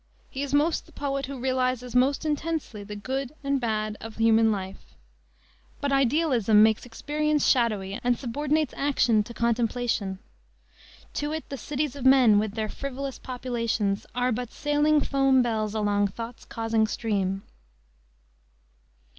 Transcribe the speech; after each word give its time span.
He 0.31 0.41
is 0.41 0.51
most 0.51 0.87
the 0.87 0.91
poet 0.91 1.27
who 1.27 1.37
realizes 1.39 1.95
most 1.95 2.25
intensely 2.25 2.83
the 2.83 2.95
good 2.95 3.33
and 3.43 3.57
the 3.57 3.59
bad 3.59 3.97
of 4.01 4.15
human 4.17 4.51
life. 4.51 4.95
But 5.79 5.91
Idealism 5.93 6.63
makes 6.63 6.87
experience 6.87 7.47
shadowy 7.47 7.99
and 8.03 8.17
subordinates 8.17 8.73
action 8.75 9.21
to 9.21 9.33
contemplation. 9.35 10.17
To 11.13 11.33
it 11.33 11.47
the 11.49 11.55
cities 11.57 11.95
of 11.95 12.03
men, 12.03 12.39
with 12.39 12.53
their 12.55 12.67
"frivolous 12.67 13.19
populations,""... 13.19 14.07
are 14.15 14.31
but 14.31 14.51
sailing 14.51 15.01
foam 15.01 15.43
bells 15.43 15.75
Along 15.75 16.07
thought's 16.07 16.45
causing 16.45 16.87
stream." 16.87 17.43